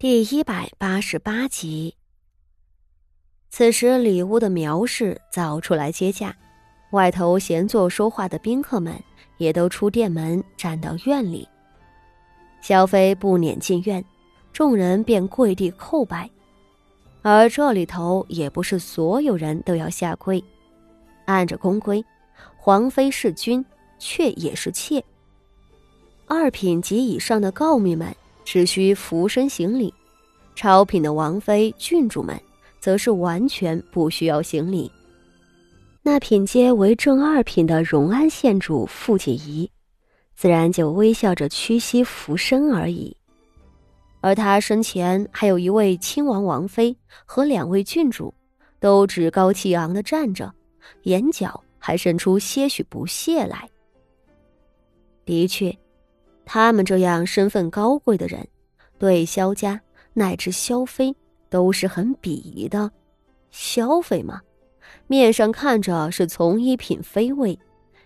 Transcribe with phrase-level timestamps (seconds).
[0.00, 1.94] 第一百八十八集。
[3.50, 6.34] 此时，里屋的苗氏早出来接驾，
[6.92, 8.94] 外头闲坐说话的宾客们
[9.36, 11.46] 也都出店门，站到院里。
[12.62, 14.02] 萧妃不撵进院，
[14.54, 16.30] 众人便跪地叩拜。
[17.20, 20.42] 而这里头也不是所有人都要下跪，
[21.26, 22.02] 按着宫规，
[22.56, 23.62] 皇妃是君，
[23.98, 25.04] 妾也是妾。
[26.26, 29.92] 二品及以上的诰命们只需俯身行礼，
[30.54, 32.40] 超品的王妃、郡主们
[32.80, 34.90] 则是完全不需要行礼。
[36.02, 39.70] 那品阶为正二品的荣安县主傅锦仪，
[40.34, 43.14] 自然就微笑着屈膝俯身而已。
[44.22, 48.32] 而他身前还有一位亲王王妃和两位郡主，
[48.78, 50.52] 都趾高气昂的站着，
[51.02, 53.68] 眼角还渗出些许不屑来。
[55.24, 55.74] 的确，
[56.44, 58.46] 他们这样身份高贵的人，
[58.98, 59.80] 对萧家
[60.12, 61.14] 乃至萧妃
[61.48, 62.90] 都是很鄙夷的。
[63.50, 64.40] 萧妃嘛，
[65.06, 67.58] 面上看着是从一品妃位，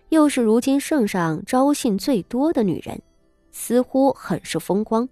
[0.09, 3.01] 又是如今圣上招信最多的女人，
[3.51, 5.07] 似乎很是风光。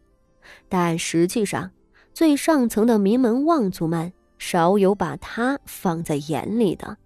[0.67, 1.71] 但实际上，
[2.13, 6.97] 最上层的名门望族们少有把她放在眼里的。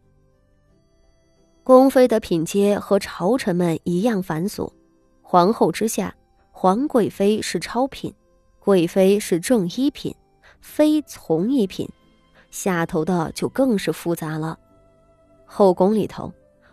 [1.64, 4.72] 宫妃的品阶和朝臣们一样繁琐，
[5.30, 6.16] 皇后之下，
[6.52, 8.14] 皇贵妃是超品，
[8.60, 10.16] 贵妃是正一品，
[10.62, 11.86] 妃从一品，
[12.50, 14.58] 下头的就更是复杂了。
[15.44, 16.32] 后宫里头，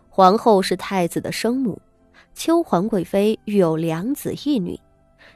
[0.08, 1.82] 皇后是太子的生母，
[2.32, 4.78] 秋皇贵妃育有两子一女。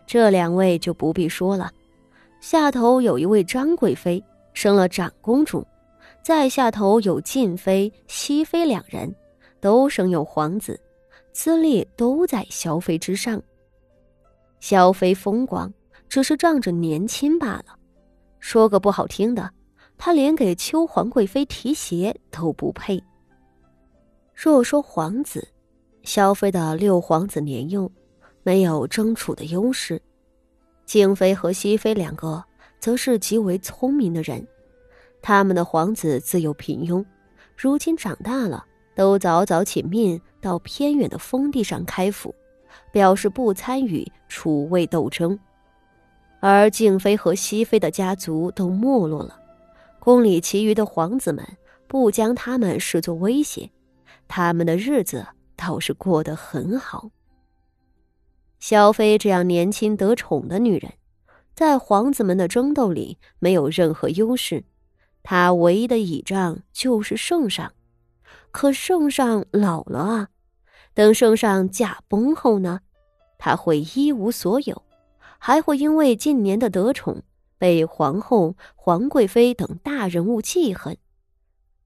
[0.06, 1.72] 这两位就不必说了，
[2.40, 4.22] 下头有一位张贵妃
[4.54, 5.66] 生了长公主，
[6.22, 9.12] 再下头有晋妃、熹妃两人，
[9.60, 10.80] 都生有皇子，
[11.38, 13.40] 资历都在萧妃之上。
[14.58, 15.72] 萧妃风光，
[16.08, 17.78] 只是仗着年轻罢了。
[18.40, 19.48] 说个不好听的，
[19.96, 23.00] 她连给秋皇贵妃提鞋都不配。
[24.34, 25.46] 若说皇子，
[26.02, 27.88] 萧妃的六皇子年幼。
[28.42, 30.00] 没有争储的优势，
[30.86, 32.42] 静妃和熹妃两个
[32.80, 34.44] 则是极为聪明的人，
[35.22, 37.04] 他们的皇子自幼平庸，
[37.56, 38.64] 如今长大了，
[38.98, 42.34] 都早早请命到偏远的封地上开府，
[42.90, 45.38] 表示不参与楚魏斗争。
[46.40, 49.40] 而静妃和熹妃的家族都没落了，
[50.00, 51.46] 宫里其余的皇子们
[51.86, 53.70] 不将他们视作威胁，
[54.26, 57.08] 他们的日子倒是过得很好。
[58.58, 60.94] 萧妃这样年轻得宠的女人，
[61.54, 64.64] 在皇子们的争斗里没有任何优势，
[65.22, 67.72] 她唯一的倚仗就是圣上。
[68.58, 70.28] 可圣上老了啊，
[70.92, 72.80] 等圣上驾崩后呢，
[73.38, 74.82] 他会一无所有，
[75.38, 77.22] 还会因为近年的得宠
[77.56, 80.98] 被皇后、皇贵妃等大人物记恨。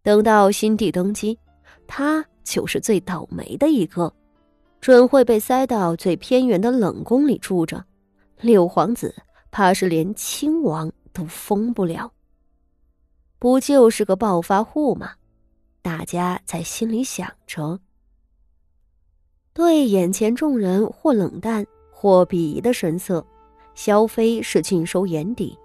[0.02, 1.38] 等到新帝登基，
[1.86, 4.10] 他就是最倒霉的一个。
[4.80, 7.84] 准会被塞到最偏远的冷宫里住着，
[8.40, 9.14] 六皇子
[9.50, 12.10] 怕是连亲王都封不了。
[13.38, 15.12] 不就是个暴发户吗？
[15.82, 17.78] 大家在心里想着。
[19.52, 23.26] 对眼前众人或冷淡或鄙夷的神色，
[23.74, 25.58] 萧妃是尽收眼底。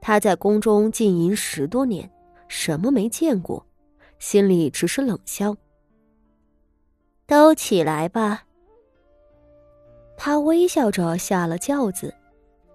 [0.00, 2.10] 她在宫中经营十多年，
[2.48, 3.64] 什么没见过，
[4.18, 5.56] 心里只是冷笑。
[7.26, 8.44] 都起来吧。
[10.16, 12.12] 他微笑着下了轿子，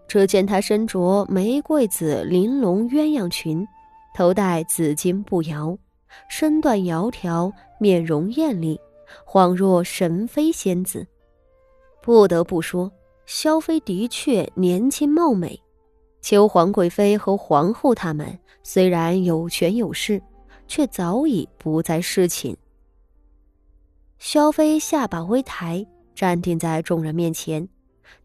[0.07, 3.67] 只见他身着玫瑰紫玲珑鸳鸯裙，
[4.15, 5.77] 头戴紫金步摇，
[6.29, 8.79] 身段窈窕，面容艳丽，
[9.25, 11.05] 恍若神妃仙子。
[12.01, 12.91] 不得不说，
[13.25, 15.59] 萧妃的确年轻貌美。
[16.21, 20.21] 秋皇贵妃和皇后他们虽然有权有势，
[20.67, 22.55] 却早已不再侍寝。
[24.19, 25.85] 萧妃下巴微抬，
[26.15, 27.67] 站定在众人面前，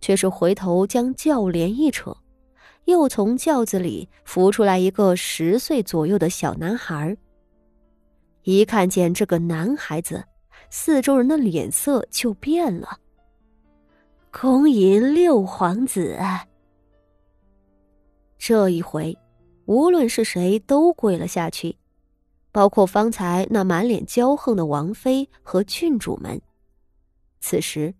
[0.00, 2.16] 却是回头将轿帘一扯，
[2.84, 7.16] 又从轿子里扶出来一个十岁左右的小男孩。
[8.50, 10.24] 一看见这个男孩子，
[10.70, 12.98] 四周人的脸色就变了。
[14.30, 16.18] 恭迎六皇子。
[18.38, 19.14] 这一回，
[19.66, 21.76] 无论是谁都跪了下去。
[22.50, 26.40] 包括方才那满脸骄横的王妃和郡主们，
[27.40, 27.94] 此时，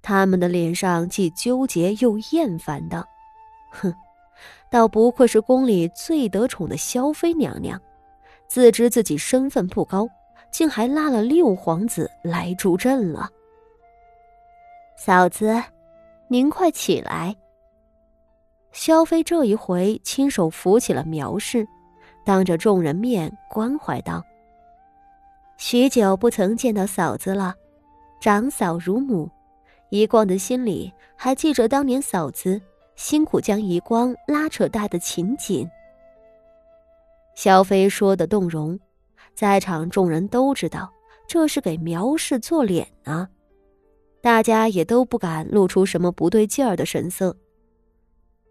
[0.00, 3.06] 他们的脸上既纠结又厌烦的，
[3.70, 3.92] 哼，
[4.72, 7.78] 倒不愧是宫里最得宠的萧妃娘娘，
[8.50, 10.08] 自知自己身份不高，
[10.50, 13.30] 竟还拉了六皇子来助阵了。
[14.96, 15.62] 嫂子，
[16.26, 17.36] 您快起来。
[18.72, 21.64] 萧妃这一回亲手扶起了苗氏，
[22.24, 24.20] 当着众人面关怀道
[25.56, 27.54] ：“许久不曾见到嫂子了，
[28.20, 29.30] 长嫂如母。
[29.90, 32.60] 遗光的心里还记着当年嫂子
[32.96, 35.70] 辛苦将遗光拉扯大的情景。”
[37.34, 38.78] 萧妃说的动容，
[39.34, 40.92] 在场众人都知道
[41.26, 43.28] 这是给苗氏做脸呢，
[44.20, 47.36] 大家也都不敢露出什么不对劲儿的神色。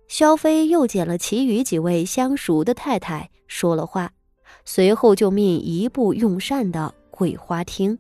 [0.08, 4.12] 萧妃又捡了其余几位相熟的太太说了话，
[4.66, 8.00] 随后就命一步用膳的桂花厅。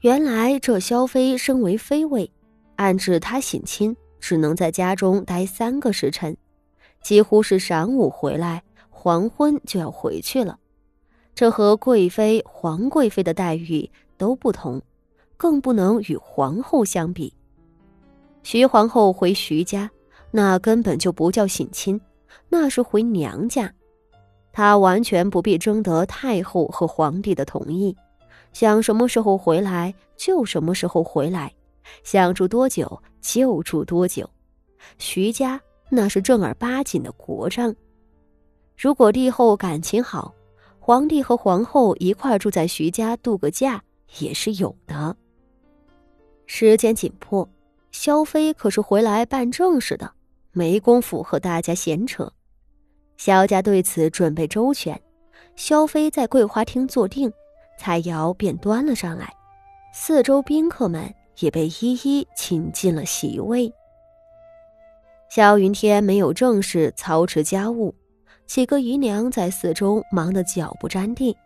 [0.00, 2.32] 原来这萧妃身为妃位，
[2.76, 6.34] 按制她省亲只能在家中待三个时辰，
[7.02, 8.62] 几乎是晌午回来。
[9.02, 10.58] 黄昏就要回去了，
[11.34, 14.78] 这和贵妃、皇贵妃的待遇都不同，
[15.38, 17.32] 更不能与皇后相比。
[18.42, 19.90] 徐皇后回徐家，
[20.30, 21.98] 那根本就不叫省亲，
[22.50, 23.72] 那是回娘家。
[24.52, 27.96] 她完全不必征得太后和皇帝的同意，
[28.52, 31.50] 想什么时候回来就什么时候回来，
[32.04, 34.28] 想住多久就住多久。
[34.98, 35.58] 徐家
[35.88, 37.74] 那是正儿八经的国丈。
[38.80, 40.34] 如果帝后感情好，
[40.78, 43.84] 皇帝和皇后一块住在徐家度个假
[44.20, 45.14] 也是有的。
[46.46, 47.46] 时间紧迫，
[47.92, 50.10] 萧妃可是回来办正事的，
[50.52, 52.32] 没工夫和大家闲扯。
[53.18, 54.98] 萧家对此准备周全，
[55.56, 57.30] 萧妃在桂花厅坐定，
[57.78, 59.30] 菜肴便端了上来，
[59.92, 63.70] 四周宾客们也被一一请进了席位。
[65.28, 67.94] 萧云天没有正事操持家务。
[68.50, 71.36] 几个姨娘在四周忙得脚不沾地，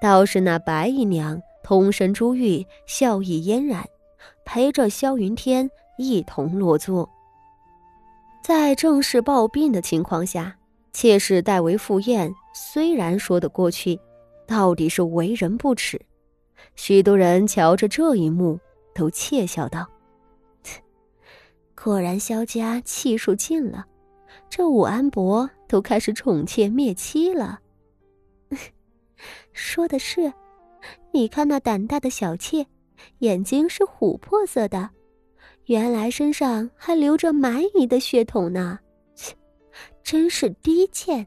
[0.00, 3.86] 倒是那白姨娘通身珠玉，笑意嫣然，
[4.46, 7.06] 陪着萧云天一同落座。
[8.42, 10.56] 在正式抱病的情况下，
[10.90, 14.00] 妾室代为赴宴，虽然说得过去，
[14.46, 16.00] 到底是为人不耻。
[16.76, 18.58] 许多人瞧着这一幕，
[18.94, 19.86] 都窃笑道
[21.76, 23.84] ：“果然萧家气数尽了。”
[24.50, 27.60] 这武安伯都开始宠妾灭妻了。
[29.52, 30.32] 说的是，
[31.12, 32.66] 你看那胆大的小妾，
[33.18, 34.88] 眼睛是琥珀色的，
[35.66, 38.78] 原来身上还流着蛮夷的血统呢，
[39.14, 39.34] 切，
[40.02, 41.26] 真是低贱。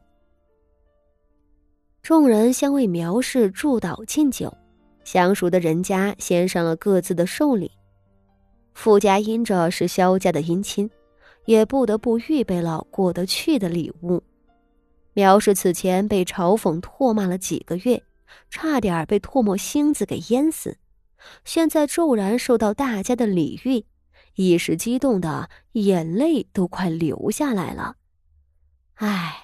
[2.02, 4.52] 众人相为苗氏祝祷敬酒，
[5.04, 7.70] 相熟的人家先上了各自的寿礼，
[8.74, 10.90] 富家因着是萧家的姻亲。
[11.44, 14.22] 也不得不预备了过得去的礼物。
[15.14, 18.02] 苗氏此前被嘲讽唾骂了几个月，
[18.48, 20.78] 差点被唾沫星子给淹死，
[21.44, 23.84] 现在骤然受到大家的礼遇，
[24.36, 27.96] 一时激动的眼泪都快流下来了。
[28.94, 29.34] 唉，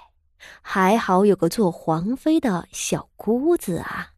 [0.63, 4.13] 还好有个做皇妃的小姑子啊！